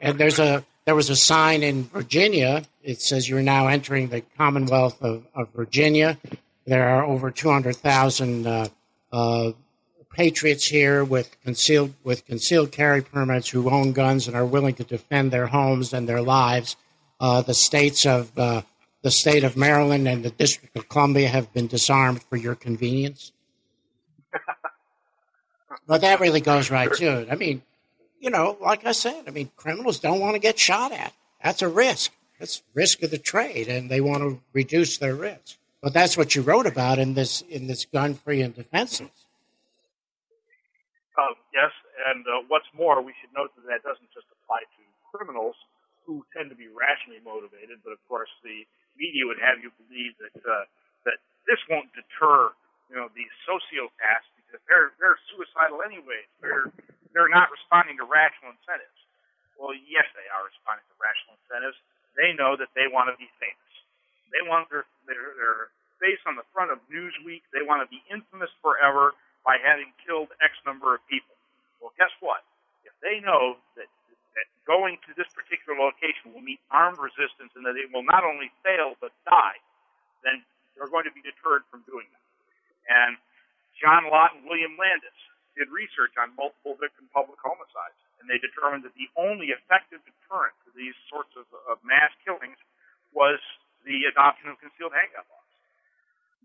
and 0.00 0.18
there's 0.18 0.38
a 0.38 0.64
there 0.84 0.94
was 0.94 1.10
a 1.10 1.16
sign 1.16 1.62
in 1.62 1.84
Virginia. 1.84 2.64
It 2.82 3.00
says 3.00 3.28
you're 3.28 3.42
now 3.42 3.68
entering 3.68 4.08
the 4.08 4.20
Commonwealth 4.36 5.02
of, 5.02 5.26
of 5.34 5.48
Virginia. 5.54 6.18
There 6.66 6.88
are 6.88 7.04
over 7.04 7.30
200,000 7.30 8.46
uh, 8.46 8.68
uh, 9.12 9.52
patriots 10.14 10.68
here 10.68 11.04
with 11.04 11.38
concealed 11.42 11.92
with 12.04 12.24
concealed 12.24 12.72
carry 12.72 13.02
permits 13.02 13.50
who 13.50 13.68
own 13.68 13.92
guns 13.92 14.26
and 14.26 14.36
are 14.36 14.46
willing 14.46 14.74
to 14.76 14.84
defend 14.84 15.30
their 15.30 15.48
homes 15.48 15.92
and 15.92 16.08
their 16.08 16.22
lives. 16.22 16.76
Uh, 17.20 17.42
the 17.42 17.54
states 17.54 18.06
of 18.06 18.36
uh, 18.38 18.62
the 19.02 19.10
state 19.10 19.44
of 19.44 19.56
Maryland 19.56 20.08
and 20.08 20.24
the 20.24 20.30
District 20.30 20.74
of 20.76 20.88
Columbia 20.88 21.28
have 21.28 21.52
been 21.52 21.66
disarmed 21.66 22.22
for 22.22 22.36
your 22.36 22.54
convenience. 22.54 23.32
but 25.86 26.00
that 26.00 26.20
really 26.20 26.40
goes 26.40 26.70
right 26.70 26.92
to 26.94 27.20
it. 27.20 27.28
I 27.30 27.34
mean, 27.34 27.62
you 28.20 28.30
know, 28.30 28.56
like 28.60 28.86
I 28.86 28.92
said, 28.92 29.24
I 29.26 29.30
mean, 29.30 29.50
criminals 29.56 29.98
don't 29.98 30.20
want 30.20 30.34
to 30.34 30.40
get 30.40 30.58
shot 30.58 30.92
at. 30.92 31.12
That's 31.42 31.60
a 31.60 31.68
risk. 31.68 32.12
That's 32.38 32.62
risk 32.72 33.02
of 33.02 33.10
the 33.10 33.18
trade, 33.18 33.68
and 33.68 33.90
they 33.90 34.00
want 34.00 34.22
to 34.22 34.40
reduce 34.52 34.96
their 34.98 35.14
risk. 35.14 35.58
But 35.82 35.92
that's 35.92 36.16
what 36.16 36.34
you 36.34 36.42
wrote 36.42 36.66
about 36.66 36.98
in 36.98 37.14
this 37.14 37.42
in 37.42 37.66
this 37.66 37.84
gun 37.84 38.14
free 38.14 38.40
and 38.40 38.54
defenseless. 38.54 39.23
Yes, 41.54 41.72
and 42.10 42.26
uh, 42.26 42.44
what's 42.50 42.68
more, 42.74 43.00
we 43.00 43.14
should 43.22 43.32
note 43.32 43.54
that 43.56 43.64
that 43.70 43.82
doesn't 43.86 44.10
just 44.12 44.26
apply 44.42 44.66
to 44.66 44.82
criminals 45.14 45.56
who 46.04 46.26
tend 46.36 46.50
to 46.52 46.58
be 46.58 46.68
rationally 46.68 47.22
motivated, 47.24 47.80
but 47.86 47.94
of 47.94 48.02
course 48.10 48.30
the 48.44 48.66
media 48.98 49.24
would 49.24 49.40
have 49.40 49.62
you 49.62 49.70
believe 49.86 50.12
that 50.20 50.36
uh, 50.44 50.66
that 51.08 51.18
this 51.48 51.60
won't 51.70 51.88
deter 51.96 52.52
you 52.92 52.96
know 52.98 53.08
these 53.16 53.30
sociopaths 53.48 54.28
because 54.36 54.60
they're 54.68 54.92
they're 55.00 55.18
suicidal 55.32 55.80
anyway. 55.86 56.26
They're 56.44 56.68
they're 57.16 57.32
not 57.32 57.48
responding 57.54 57.96
to 58.02 58.06
rational 58.06 58.52
incentives. 58.52 59.00
Well, 59.56 59.72
yes, 59.74 60.04
they 60.18 60.28
are 60.28 60.44
responding 60.44 60.84
to 60.90 60.96
rational 61.00 61.40
incentives. 61.46 61.78
They 62.18 62.36
know 62.36 62.58
that 62.60 62.70
they 62.76 62.90
want 62.90 63.08
to 63.10 63.16
be 63.16 63.30
famous. 63.40 63.72
They 64.34 64.44
want 64.46 64.68
their, 64.70 64.84
their, 65.08 65.34
their 65.38 65.58
face 66.02 66.20
on 66.28 66.36
the 66.36 66.46
front 66.52 66.70
of 66.74 66.82
Newsweek. 66.92 67.42
They 67.54 67.64
want 67.64 67.80
to 67.82 67.88
be 67.90 68.02
infamous 68.12 68.50
forever 68.62 69.14
by 69.46 69.58
having 69.62 69.90
killed 70.04 70.30
X 70.44 70.54
number 70.66 70.94
of 70.94 71.00
people. 71.08 71.33
Well, 71.84 71.92
guess 72.00 72.16
what? 72.24 72.40
If 72.88 72.96
they 73.04 73.20
know 73.20 73.60
that, 73.76 73.92
that 74.32 74.48
going 74.64 74.96
to 75.04 75.12
this 75.12 75.28
particular 75.36 75.76
location 75.76 76.32
will 76.32 76.40
meet 76.40 76.56
armed 76.72 76.96
resistance 76.96 77.52
and 77.52 77.60
that 77.68 77.76
it 77.76 77.92
will 77.92 78.08
not 78.08 78.24
only 78.24 78.48
fail 78.64 78.96
but 79.04 79.12
die, 79.28 79.60
then 80.24 80.40
they're 80.72 80.88
going 80.88 81.04
to 81.04 81.12
be 81.12 81.20
deterred 81.20 81.68
from 81.68 81.84
doing 81.84 82.08
that. 82.08 82.24
And 82.88 83.20
John 83.76 84.08
Lott 84.08 84.32
and 84.32 84.48
William 84.48 84.80
Landes 84.80 85.20
did 85.60 85.68
research 85.68 86.16
on 86.16 86.32
multiple 86.40 86.72
victim 86.80 87.04
public 87.12 87.36
homicides, 87.44 88.00
and 88.16 88.24
they 88.32 88.40
determined 88.40 88.88
that 88.88 88.96
the 88.96 89.12
only 89.20 89.52
effective 89.52 90.00
deterrent 90.08 90.56
to 90.64 90.72
these 90.72 90.96
sorts 91.12 91.36
of, 91.36 91.44
of 91.68 91.84
mass 91.84 92.10
killings 92.24 92.56
was 93.12 93.38
the 93.84 94.08
adoption 94.08 94.48
of 94.48 94.56
concealed 94.56 94.96
handgun 94.96 95.28
laws. 95.28 95.52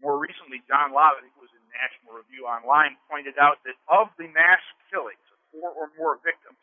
More 0.04 0.20
recently, 0.20 0.60
John 0.68 0.92
Lott, 0.92 1.16
I 1.16 1.24
think 1.24 1.32
it 1.40 1.44
was 1.44 1.56
in 1.56 1.64
National 1.72 2.20
Review 2.20 2.44
Online, 2.44 3.00
pointed 3.08 3.40
out 3.40 3.64
that 3.64 3.80
of 3.88 4.12
the 4.20 4.28
mass 4.36 4.62
killings 4.92 5.29
four 5.54 5.74
or 5.74 5.90
more 5.98 6.20
victims 6.22 6.60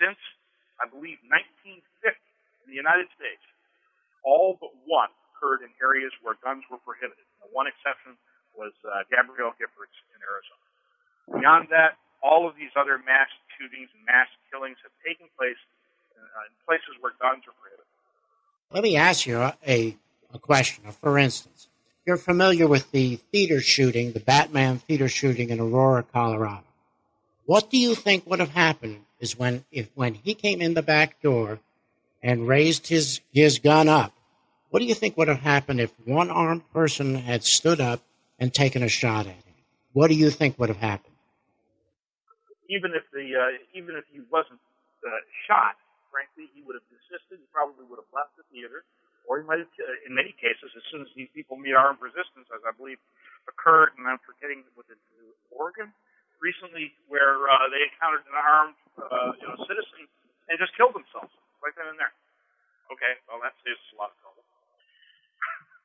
since, 0.00 0.18
I 0.80 0.86
believe, 0.88 1.18
1950 1.28 1.82
in 2.64 2.66
the 2.70 2.78
United 2.78 3.08
States, 3.16 3.42
all 4.24 4.58
but 4.58 4.72
one 4.84 5.10
occurred 5.32 5.62
in 5.62 5.70
areas 5.80 6.12
where 6.20 6.34
guns 6.42 6.64
were 6.68 6.80
prohibited. 6.82 7.22
The 7.44 7.50
one 7.52 7.68
exception 7.68 8.18
was 8.56 8.72
uh, 8.84 9.04
Gabrielle 9.12 9.54
Giffords 9.60 9.94
in 10.12 10.18
Arizona. 10.24 10.64
Beyond 11.36 11.68
that, 11.70 12.00
all 12.24 12.48
of 12.48 12.56
these 12.56 12.72
other 12.74 12.98
mass 12.98 13.28
shootings 13.54 13.92
and 13.92 14.02
mass 14.08 14.26
killings 14.50 14.80
have 14.82 14.92
taken 15.04 15.28
place 15.36 15.60
uh, 16.16 16.48
in 16.48 16.52
places 16.64 16.96
where 17.00 17.12
guns 17.20 17.44
are 17.46 17.56
prohibited. 17.60 17.86
Let 18.72 18.82
me 18.82 18.96
ask 18.96 19.26
you 19.26 19.38
a, 19.66 19.96
a 20.32 20.38
question. 20.38 20.84
For 20.90 21.18
instance, 21.18 21.68
you're 22.04 22.16
familiar 22.16 22.66
with 22.66 22.90
the 22.90 23.16
theater 23.16 23.60
shooting, 23.60 24.12
the 24.12 24.20
Batman 24.20 24.78
theater 24.78 25.08
shooting 25.08 25.50
in 25.50 25.60
Aurora, 25.60 26.02
Colorado. 26.02 26.64
What 27.46 27.70
do 27.70 27.78
you 27.78 27.94
think 27.94 28.26
would 28.26 28.40
have 28.40 28.50
happened 28.50 29.04
is 29.20 29.38
when 29.38 29.64
if 29.72 29.90
when 29.94 30.14
he 30.14 30.34
came 30.34 30.60
in 30.60 30.74
the 30.74 30.82
back 30.82 31.20
door 31.22 31.60
and 32.22 32.46
raised 32.46 32.88
his 32.88 33.20
his 33.32 33.58
gun 33.58 33.88
up, 33.88 34.12
what 34.70 34.80
do 34.80 34.84
you 34.84 34.94
think 34.94 35.16
would 35.16 35.28
have 35.28 35.40
happened 35.40 35.80
if 35.80 35.92
one 36.04 36.30
armed 36.30 36.70
person 36.72 37.14
had 37.14 37.44
stood 37.44 37.80
up 37.80 38.02
and 38.38 38.52
taken 38.52 38.82
a 38.82 38.88
shot 38.88 39.26
at 39.26 39.32
him? 39.32 39.54
What 39.92 40.08
do 40.08 40.14
you 40.14 40.30
think 40.30 40.58
would 40.58 40.68
have 40.68 40.78
happened? 40.78 41.16
even 42.68 42.94
if 42.94 43.06
the 43.14 43.26
uh, 43.34 43.50
even 43.74 43.94
if 43.94 44.04
he 44.10 44.22
wasn't 44.30 44.60
uh, 45.06 45.22
shot, 45.46 45.78
frankly, 46.10 46.50
he 46.54 46.62
would 46.66 46.74
have 46.74 46.86
desisted. 46.90 47.38
He 47.38 47.48
probably 47.54 47.86
would 47.86 48.02
have 48.02 48.10
left 48.10 48.34
the 48.34 48.46
theater, 48.50 48.82
or 49.26 49.38
he 49.40 49.44
might 49.46 49.62
have, 49.62 49.70
uh, 49.78 50.06
in 50.06 50.14
many 50.14 50.34
cases, 50.34 50.70
as 50.74 50.84
soon 50.90 51.02
as 51.06 51.10
these 51.14 51.30
people 51.34 51.56
meet 51.56 51.74
armed 51.74 52.02
resistance, 52.02 52.50
as 52.50 52.62
I 52.66 52.74
believe 52.74 52.98
occurred, 53.46 53.94
and 53.98 54.06
I'm 54.06 54.20
forgetting 54.26 54.66
what 54.74 54.86
it 54.90 54.98
Oregon 55.50 55.94
recently, 56.42 56.92
where 57.08 57.46
uh, 57.48 57.68
they 57.72 57.82
encountered 57.86 58.24
an 58.28 58.36
armed 58.36 58.78
uh, 58.98 59.32
you 59.40 59.46
know 59.48 59.56
citizen 59.66 60.08
and 60.48 60.58
just 60.58 60.76
killed 60.76 60.94
themselves 60.94 61.32
right 61.62 61.74
then 61.76 61.88
and 61.90 61.98
there. 61.98 62.12
Okay, 62.92 63.18
well 63.28 63.40
that 63.42 63.54
saves 63.64 63.80
a 63.92 63.96
lot 63.98 64.12
of 64.12 64.16
trouble. 64.22 64.42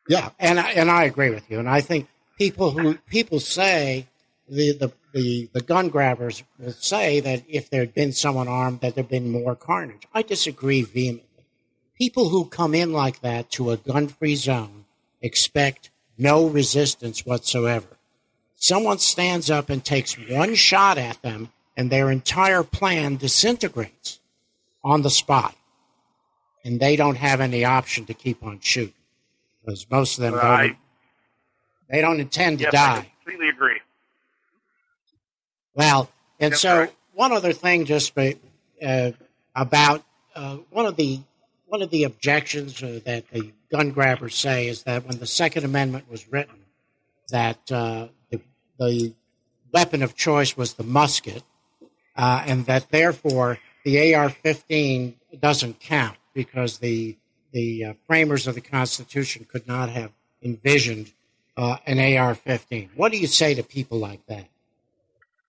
Yeah, 0.10 0.30
and 0.40 0.60
I, 0.60 0.72
and 0.74 0.90
I 0.90 1.04
agree 1.06 1.30
with 1.30 1.50
you, 1.50 1.60
and 1.60 1.70
I 1.70 1.82
think 1.82 2.08
people 2.38 2.72
who 2.72 2.96
people 3.10 3.40
say 3.40 4.08
the, 4.52 4.74
the, 4.74 4.92
the, 5.14 5.50
the 5.54 5.62
gun 5.62 5.90
grabbers 5.90 6.44
will 6.60 6.74
say 6.74 7.20
that 7.22 7.44
if 7.48 7.70
there 7.70 7.82
had 7.82 7.94
been 7.94 8.12
someone 8.12 8.48
armed, 8.48 8.82
that 8.82 8.96
there 8.96 9.04
had 9.04 9.10
been 9.10 9.32
more 9.32 9.56
carnage. 9.56 10.08
I 10.14 10.22
disagree 10.24 10.84
vehemently. 10.84 11.46
People 11.98 12.30
who 12.30 12.46
come 12.46 12.76
in 12.76 12.92
like 12.92 13.22
that 13.22 13.50
to 13.52 13.72
a 13.72 13.78
gun 13.78 14.08
free 14.08 14.36
zone 14.36 14.86
expect 15.22 15.90
no 16.18 16.48
resistance 16.48 17.26
whatsoever. 17.26 17.98
Someone 18.62 19.00
stands 19.00 19.50
up 19.50 19.72
and 19.72 19.84
takes 19.84 20.14
one 20.14 20.54
shot 20.54 21.00
at 21.00 21.20
them, 21.24 21.50
and 21.76 21.90
their 21.90 22.12
entire 22.12 22.62
plan 22.62 23.16
disintegrates 23.16 24.20
on 24.84 25.02
the 25.02 25.10
spot. 25.10 25.56
And 26.64 26.80
they 26.80 26.96
don't 26.96 27.16
have 27.16 27.42
any 27.42 27.66
option 27.66 28.06
to 28.06 28.14
keep 28.14 28.44
on 28.44 28.60
shooting 28.60 28.94
because 29.66 29.90
most 29.90 30.20
of 30.20 30.22
them 30.22 30.36
don't, 30.36 30.78
they 31.90 32.02
don't 32.02 32.20
intend 32.20 32.60
to 32.60 32.66
yes, 32.66 32.72
die. 32.72 32.98
I 32.98 33.12
completely 33.24 33.50
agree. 33.50 33.80
Well, 35.74 36.12
and 36.40 36.52
That's 36.52 36.62
so 36.62 36.82
right. 36.82 36.94
one 37.16 37.32
other 37.32 37.54
thing, 37.54 37.86
just 37.86 38.14
uh, 38.16 39.12
about 39.56 40.04
uh, 40.36 40.58
one 40.70 40.86
of 40.86 40.98
the 40.98 41.20
one 41.66 41.82
of 41.82 41.90
the 41.90 42.04
objections 42.04 42.84
uh, 42.84 43.00
that 43.06 43.28
the 43.32 43.54
gun 43.72 43.90
grabbers 43.90 44.36
say 44.36 44.68
is 44.68 44.84
that 44.84 45.08
when 45.08 45.18
the 45.18 45.26
Second 45.26 45.64
Amendment 45.64 46.12
was 46.12 46.32
written, 46.32 46.60
that 47.30 47.72
uh, 47.72 48.10
the, 48.88 49.14
weapon 49.72 50.04
of 50.04 50.16
choice 50.16 50.58
was 50.58 50.74
the 50.74 50.84
musket, 50.84 51.44
uh, 52.16 52.44
and 52.46 52.66
that 52.66 52.92
therefore 52.92 53.58
the 53.84 54.14
AR-15 54.14 55.14
doesn't 55.40 55.80
count 55.80 56.18
because 56.34 56.80
the 56.80 57.18
the 57.52 57.84
uh, 57.84 57.94
framers 58.08 58.48
of 58.48 58.56
the 58.56 58.62
Constitution 58.62 59.44
could 59.44 59.68
not 59.68 59.90
have 59.90 60.12
envisioned 60.42 61.12
uh, 61.58 61.76
an 61.86 62.00
AR-15. 62.00 62.96
What 62.96 63.12
do 63.12 63.20
you 63.20 63.28
say 63.28 63.54
to 63.56 63.64
people 63.64 64.00
like 64.00 64.26
that? 64.28 64.48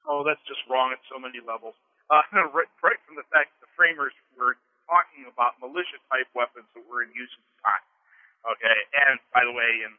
Oh, 0.09 0.25
that's 0.27 0.43
just 0.51 0.59
wrong 0.69 0.91
at 0.91 0.99
so 1.07 1.15
many 1.19 1.39
levels. 1.39 1.75
Uh, 2.11 2.27
right, 2.51 2.67
right 2.83 2.99
from 3.07 3.15
the 3.15 3.23
fact 3.31 3.55
that 3.55 3.63
the 3.63 3.71
framers 3.79 4.11
were 4.35 4.59
talking 4.91 5.31
about 5.31 5.63
militia 5.63 6.03
type 6.11 6.27
weapons 6.35 6.67
that 6.75 6.83
were 6.91 7.07
in 7.07 7.11
use 7.15 7.31
at 7.31 7.43
the 7.47 7.59
time. 7.63 7.87
Okay, 8.59 8.79
and 9.07 9.23
by 9.31 9.47
the 9.47 9.55
way, 9.55 9.87
in 9.87 9.95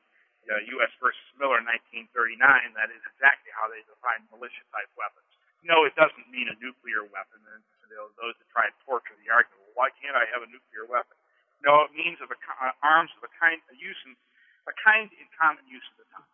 uh, 0.50 0.60
U.S. 0.80 0.92
versus 1.00 1.30
Miller, 1.40 1.60
in 1.60 1.68
1939, 1.68 2.40
that 2.76 2.92
is 2.92 3.00
exactly 3.16 3.52
how 3.56 3.72
they 3.72 3.80
defined 3.88 4.28
militia 4.34 4.64
type 4.74 4.92
weapons. 5.00 5.30
No, 5.64 5.88
it 5.88 5.96
doesn't 5.96 6.28
mean 6.28 6.52
a 6.52 6.58
nuclear 6.60 7.08
weapon. 7.08 7.40
And 7.48 7.64
those 8.20 8.36
that 8.36 8.48
try 8.52 8.68
and 8.68 8.76
torture 8.84 9.16
the 9.22 9.30
argument, 9.32 9.64
well, 9.72 9.88
why 9.88 9.90
can't 10.02 10.18
I 10.18 10.26
have 10.34 10.44
a 10.44 10.50
nuclear 10.50 10.90
weapon? 10.90 11.16
No, 11.64 11.88
it 11.88 11.96
means 11.96 12.20
of 12.20 12.28
a, 12.28 12.38
uh, 12.60 12.76
arms 12.84 13.14
of 13.16 13.24
a 13.24 13.32
kind, 13.40 13.62
a 13.72 13.76
use 13.80 14.00
in, 14.04 14.18
a 14.68 14.76
kind 14.76 15.08
in 15.16 15.28
common 15.40 15.64
use 15.70 15.86
at 15.96 16.04
the 16.04 16.08
time. 16.12 16.28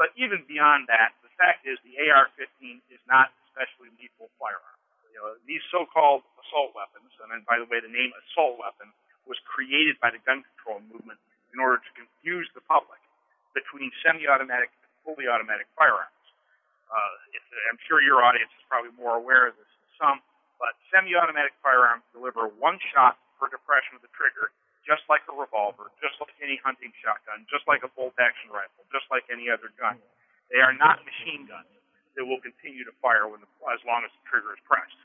But 0.00 0.16
even 0.16 0.42
beyond 0.48 0.88
that, 0.88 1.14
the 1.20 1.30
fact 1.36 1.68
is 1.68 1.76
the 1.84 2.00
AR-15 2.08 2.80
is 2.90 3.02
not 3.06 3.30
especially 3.52 3.92
lethal 4.00 4.32
firearm. 4.40 4.80
You 5.12 5.22
know, 5.22 5.38
these 5.46 5.62
so-called 5.70 6.26
assault 6.42 6.74
weapons, 6.74 7.12
and 7.22 7.30
then 7.30 7.46
by 7.46 7.62
the 7.62 7.68
way, 7.70 7.78
the 7.78 7.92
name 7.92 8.10
assault 8.26 8.58
weapon 8.58 8.90
was 9.28 9.38
created 9.46 10.00
by 10.02 10.10
the 10.10 10.18
gun 10.26 10.42
control 10.42 10.82
movement 10.90 11.22
in 11.54 11.62
order 11.62 11.78
to 11.78 11.90
confuse 11.94 12.50
the 12.58 12.64
public 12.66 12.98
between 13.54 13.88
semi-automatic 14.02 14.68
and 14.82 14.90
fully 15.06 15.30
automatic 15.30 15.70
firearms. 15.78 16.12
Uh, 16.90 17.14
I'm 17.70 17.80
sure 17.88 18.02
your 18.02 18.22
audience 18.22 18.50
is 18.54 18.64
probably 18.68 18.92
more 18.94 19.16
aware 19.16 19.48
of 19.48 19.54
this 19.56 19.66
than 19.66 19.90
some, 19.98 20.18
but 20.60 20.76
semi-automatic 20.94 21.54
firearms 21.62 22.04
deliver 22.14 22.50
one 22.60 22.78
shot 22.92 23.18
per 23.40 23.50
depression 23.50 23.98
of 23.98 24.02
the 24.02 24.12
trigger, 24.14 24.54
just 24.86 25.02
like 25.10 25.24
a 25.26 25.34
revolver, 25.34 25.90
just 25.98 26.14
like 26.20 26.34
any 26.38 26.60
hunting 26.62 26.92
shotgun, 27.00 27.48
just 27.50 27.64
like 27.66 27.82
a 27.82 27.90
bolt-action 27.98 28.52
rifle, 28.52 28.84
just 28.94 29.08
like 29.10 29.24
any 29.32 29.48
other 29.50 29.72
gun. 29.80 29.98
They 30.52 30.60
are 30.60 30.76
not 30.76 31.02
machine 31.02 31.48
guns 31.48 31.70
that 32.14 32.22
will 32.22 32.38
continue 32.38 32.86
to 32.86 32.94
fire 33.02 33.26
when 33.26 33.42
the, 33.42 33.50
as 33.74 33.82
long 33.82 34.06
as 34.06 34.12
the 34.14 34.22
trigger 34.28 34.54
is 34.54 34.62
pressed. 34.62 35.00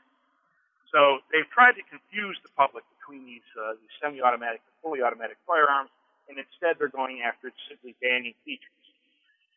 So 0.94 1.22
they've 1.30 1.48
tried 1.50 1.78
to 1.78 1.84
confuse 1.86 2.38
the 2.42 2.50
public 2.54 2.82
between 2.98 3.26
these, 3.26 3.46
uh, 3.58 3.78
these 3.78 3.94
semi-automatic 3.98 4.62
and 4.62 4.74
fully 4.82 5.02
automatic 5.02 5.38
firearms 5.46 5.90
and 6.30 6.38
instead 6.38 6.78
they're 6.78 6.94
going 6.94 7.26
after 7.26 7.50
simply 7.66 7.98
banning 7.98 8.38
features. 8.46 8.86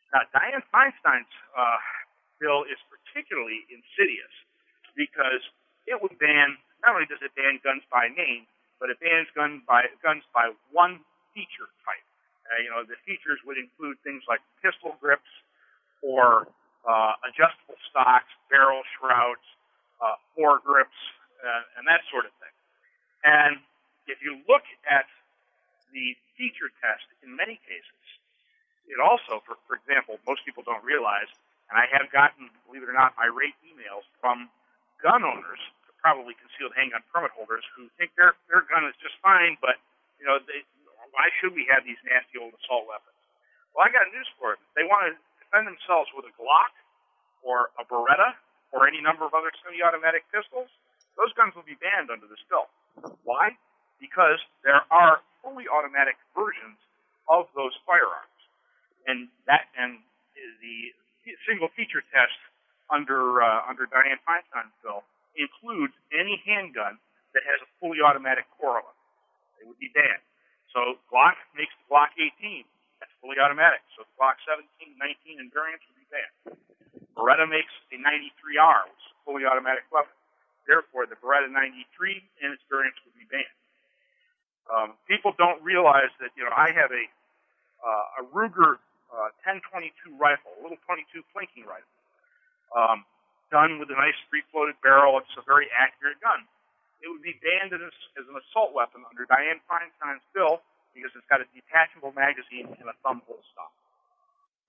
Now, 0.10 0.25
Dianne 0.34 0.65
Feinstein's 0.74 1.30
uh, 1.53 1.77
bill 2.42 2.65
is 2.65 2.82
particularly 2.89 3.62
insidious 3.70 4.34
because 4.98 5.42
it 5.86 5.98
would 6.01 6.18
ban, 6.18 6.58
not 6.82 6.98
only 6.98 7.06
does 7.06 7.22
it 7.22 7.34
ban 7.38 7.62
guns 7.62 7.86
by 7.94 8.10
name, 8.10 8.50
but 8.82 8.89
it 8.89 8.98
bans 9.00 9.30
gun 9.38 9.62
by, 9.70 9.86
guns 10.01 10.25
by 10.34 10.50
one 10.74 11.01
feature 11.34 11.70
type. 11.86 12.06
Uh, 12.50 12.60
you 12.62 12.70
know, 12.70 12.84
the 12.84 12.98
features 13.06 13.39
would 13.46 13.58
include 13.58 13.98
things 14.03 14.22
like 14.27 14.42
pistol 14.62 14.98
grips 15.00 15.30
or 16.04 16.50
uh, 16.84 17.13
adjustable 17.24 17.80
stocks, 17.89 18.30
barrel 18.52 18.84
shrouds, 19.00 19.45
uh, 20.04 20.19
foregrips, 20.36 21.00
uh, 21.39 21.78
and 21.80 21.88
that 21.88 22.04
sort 22.12 22.28
of 22.28 22.34
thing. 22.43 22.54
And 23.24 23.63
if 24.06 24.19
you 24.19 24.43
look 24.52 24.67
at 24.84 25.08
the 25.93 26.17
feature 26.36 26.73
test 26.82 27.06
in 27.21 27.32
many 27.38 27.62
cases. 27.63 28.03
It 28.89 28.99
also, 28.99 29.39
for, 29.47 29.56
for 29.69 29.79
example, 29.79 30.19
most 30.27 30.43
people 30.43 30.65
don't 30.65 30.84
realize, 30.84 31.29
and 31.71 31.79
I 31.79 31.88
have 31.93 32.12
gotten, 32.12 32.51
believe 32.67 32.84
it 32.84 32.89
or 32.91 32.97
not, 32.97 33.15
irate 33.15 33.56
emails 33.63 34.03
from 34.19 34.51
gun 34.99 35.23
owners, 35.23 35.62
probably 36.03 36.36
concealed 36.36 36.75
handgun 36.75 36.99
permit 37.13 37.32
holders, 37.32 37.63
who 37.77 37.88
think 37.95 38.12
their 38.19 38.36
their 38.51 38.67
gun 38.67 38.84
is 38.84 38.97
just 38.99 39.15
fine, 39.23 39.56
but 39.63 39.79
you 40.19 40.27
know, 40.27 40.36
they, 40.43 40.67
why 41.15 41.32
should 41.39 41.56
we 41.56 41.63
have 41.71 41.88
these 41.88 41.99
nasty 42.03 42.36
old 42.41 42.51
assault 42.60 42.89
weapons? 42.89 43.15
Well, 43.71 43.88
I 43.88 43.89
got 43.93 44.10
news 44.12 44.27
for 44.36 44.58
them. 44.58 44.63
They 44.75 44.84
want 44.84 45.10
to 45.10 45.12
defend 45.39 45.65
themselves 45.69 46.12
with 46.12 46.27
a 46.27 46.34
Glock 46.36 46.73
or 47.41 47.71
a 47.79 47.84
Beretta 47.88 48.36
or 48.73 48.86
any 48.89 48.99
number 48.99 49.25
of 49.25 49.34
other 49.34 49.53
semi-automatic 49.63 50.25
pistols. 50.34 50.69
Those 51.17 51.34
guns 51.38 51.53
will 51.53 51.65
be 51.65 51.77
banned 51.77 52.10
under 52.10 52.25
this 52.25 52.41
bill. 52.49 52.67
Why? 53.23 53.53
Because 54.04 54.44
there 54.68 54.84
are 54.92 55.24
fully 55.39 55.63
automatic 55.72 56.20
versions 56.36 56.76
of 57.32 57.48
those 57.56 57.72
firearms. 57.88 58.36
And 59.08 59.32
that 59.48 59.72
and 59.80 60.04
the 60.60 60.92
single 61.48 61.72
feature 61.72 62.04
test 62.12 62.36
under 62.92 63.39
uh, 63.39 63.63
under 63.63 63.88
Dianne 63.88 64.20
Feinstein's 64.28 64.76
bill 64.84 65.08
includes 65.39 65.96
any 66.12 66.39
handgun 66.44 67.00
that 67.34 67.44
has 67.48 67.60
a 67.63 67.70
fully 67.80 68.04
automatic 68.04 68.46
correlate. 68.60 68.96
It 69.60 69.66
would 69.66 69.80
be 69.80 69.89
banned. 69.96 70.22
So 70.76 71.00
Glock 71.08 71.39
makes 71.56 71.72
the 71.80 71.86
Glock 71.88 72.12
18. 72.20 72.68
That's 73.00 73.12
fully 73.24 73.39
automatic. 73.39 73.82
So 73.96 74.04
the 74.04 74.13
Glock 74.20 74.38
17, 74.46 74.96
19, 75.00 75.39
and 75.39 75.48
variants 75.50 75.84
would 75.88 76.00
be 76.00 76.08
banned. 76.12 76.60
Beretta 77.18 77.46
makes 77.46 77.72
a 77.94 77.98
93R, 78.02 78.89
which 78.89 79.04
is 79.06 79.13
a 79.13 79.22
fully 79.26 79.44
automatic 79.46 79.86
weapon. 79.94 80.13
Therefore, 80.66 81.06
the 81.06 81.18
Beretta 81.20 81.50
93 81.50 82.24
and 82.42 82.54
its 82.54 82.63
variants 82.70 82.98
would 83.06 83.16
be 83.18 83.28
banned. 83.30 83.58
Um, 84.71 84.95
people 85.08 85.36
don't 85.38 85.60
realize 85.63 86.12
that 86.23 86.32
you 86.36 86.43
know 86.43 86.56
I 86.56 86.71
have 86.71 86.91
a 86.91 87.04
uh, 87.84 88.19
a 88.19 88.23
Ruger 88.32 88.80
uh, 89.12 89.30
1022 89.43 90.15
rifle, 90.15 90.56
a 90.58 90.62
little 90.63 90.80
22 90.88 91.21
plinking 91.36 91.67
rifle, 91.67 91.93
um, 92.73 93.04
done 93.52 93.78
with 93.78 93.91
a 93.91 93.97
nice 93.99 94.17
free-floated 94.32 94.80
barrel. 94.82 95.19
It's 95.19 95.36
a 95.38 95.45
very 95.45 95.67
accurate 95.69 96.17
gun. 96.23 96.47
It 97.04 97.12
would 97.12 97.21
be 97.21 97.36
banned 97.43 97.76
as, 97.76 97.93
as 98.15 98.26
an 98.26 98.39
assault 98.39 98.71
weapon 98.71 99.04
under 99.04 99.28
Dianne 99.28 99.60
Feinstein's 99.67 100.23
bill 100.32 100.63
because 100.95 101.12
it's 101.13 101.28
got 101.28 101.43
a 101.43 101.47
detachable 101.52 102.15
magazine 102.15 102.71
and 102.80 102.88
a 102.88 102.95
thumb 103.04 103.21
hole 103.28 103.43
stock. 103.52 103.76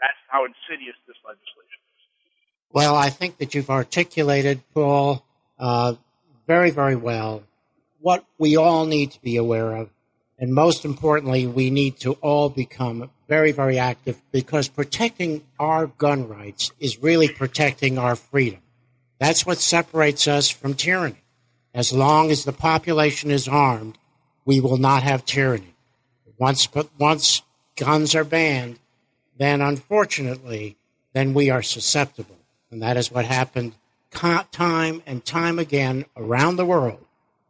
That's 0.03 0.19
how 0.27 0.45
insidious 0.45 0.99
this 1.07 1.17
legislation 1.23 1.81
is. 1.81 2.03
Well, 2.75 2.97
I 2.97 3.09
think 3.09 3.39
that 3.39 3.55
you've 3.55 3.71
articulated, 3.71 4.61
Paul, 4.75 5.25
uh, 5.59 5.95
very, 6.47 6.71
very 6.71 6.97
well 6.97 7.45
what 8.05 8.23
we 8.37 8.55
all 8.55 8.85
need 8.85 9.11
to 9.11 9.23
be 9.23 9.39
aware 9.39 9.75
of. 9.75 9.89
And 10.39 10.53
most 10.53 10.85
importantly, 10.85 11.47
we 11.47 11.71
need 11.71 11.99
to 12.01 12.13
all 12.21 12.51
become 12.51 13.11
very, 13.29 13.51
very 13.51 13.79
active 13.79 14.21
because 14.31 14.69
protecting 14.69 15.43
our 15.59 15.87
gun 15.87 16.29
rights 16.29 16.71
is 16.79 17.03
really 17.03 17.29
protecting 17.31 17.97
our 17.97 18.15
freedom. 18.15 18.61
That's 19.19 19.47
what 19.47 19.57
separates 19.57 20.29
us 20.29 20.51
from 20.51 20.75
tyranny. 20.75 21.23
As 21.73 21.95
long 21.95 22.31
as 22.31 22.45
the 22.45 22.53
population 22.53 23.31
is 23.31 23.49
armed, 23.49 23.97
we 24.45 24.61
will 24.61 24.77
not 24.77 25.03
have 25.03 25.25
tyranny. 25.25 25.75
Once, 26.37 26.67
but 26.67 26.91
once 26.99 27.41
guns 27.75 28.15
are 28.15 28.23
banned, 28.23 28.81
then 29.39 29.63
unfortunately, 29.63 30.77
then 31.15 31.33
we 31.33 31.49
are 31.49 31.63
susceptible. 31.63 32.37
And 32.71 32.83
that 32.83 32.99
is 32.99 33.11
what 33.11 33.25
happened 33.25 33.77
time 34.11 35.03
and 35.07 35.25
time 35.25 35.59
again 35.59 36.05
around 36.19 36.57
the 36.57 36.67
world 36.67 37.04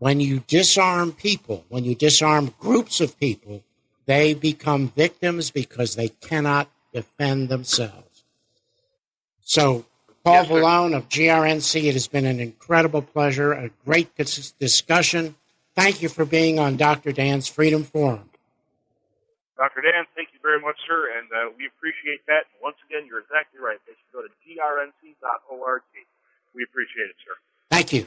when 0.05 0.21
you 0.21 0.41
disarm 0.47 1.13
people, 1.13 1.65
when 1.71 1.83
you 1.83 1.95
disarm 1.95 2.53
groups 2.61 3.01
of 3.01 3.19
people, 3.19 3.63
they 4.05 4.35
become 4.35 4.89
victims 4.89 5.51
because 5.51 5.97
they 5.97 6.09
cannot 6.21 6.69
defend 6.93 7.49
themselves. 7.49 8.23
So, 9.41 9.87
Paul 10.23 10.45
yes, 10.45 10.49
Valone 10.49 10.95
of 10.95 11.09
GRNC, 11.09 11.85
it 11.85 11.95
has 11.95 12.07
been 12.07 12.27
an 12.27 12.39
incredible 12.39 13.01
pleasure, 13.01 13.55
a 13.55 13.71
great 13.87 14.15
discussion. 14.59 15.37
Thank 15.75 16.03
you 16.03 16.11
for 16.11 16.27
being 16.27 16.59
on 16.59 16.77
Dr. 16.77 17.11
Dan's 17.11 17.49
Freedom 17.49 17.83
Forum. 17.83 18.29
Dr. 19.57 19.81
Dan, 19.81 20.05
thank 20.15 20.29
you 20.35 20.39
very 20.43 20.61
much, 20.61 20.77
sir, 20.87 21.17
and 21.17 21.29
uh, 21.33 21.51
we 21.57 21.65
appreciate 21.65 22.21
that. 22.27 22.45
And 22.53 22.61
once 22.63 22.77
again, 22.91 23.09
you're 23.09 23.21
exactly 23.21 23.59
right. 23.59 23.79
They 23.87 23.95
should 23.95 24.13
go 24.13 24.21
to 24.21 24.29
grnc.org. 24.45 25.83
We 26.55 26.63
appreciate 26.63 27.09
it, 27.09 27.17
sir. 27.25 27.37
Thank 27.71 27.95
you. 27.95 28.07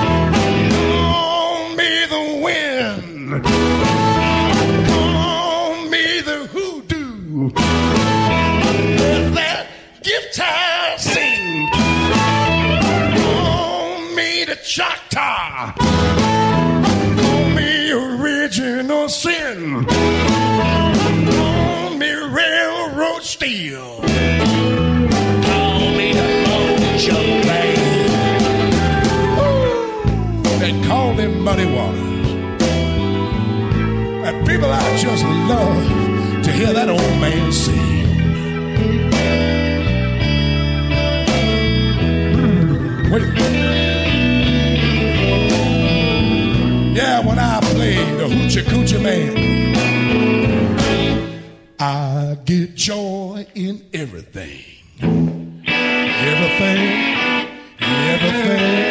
Muddy 31.51 31.65
waters. 31.65 32.27
And 34.25 34.47
people, 34.47 34.71
I 34.71 34.97
just 34.97 35.25
love 35.51 36.43
to 36.45 36.51
hear 36.51 36.71
that 36.71 36.87
old 36.87 37.15
man 37.19 37.51
sing. 37.51 38.07
Wait. 43.11 43.23
Yeah, 46.95 47.19
when 47.27 47.37
I 47.37 47.59
play 47.73 47.95
the 48.19 48.27
hoochie 48.33 48.63
coochie 48.71 49.01
man, 49.01 49.33
I 51.77 52.37
get 52.45 52.75
joy 52.75 53.45
in 53.55 53.83
everything. 53.93 54.63
Everything, 56.31 56.81
everything, 57.81 58.90